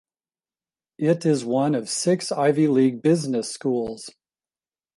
[0.97, 4.09] It is one of six Ivy League business schools.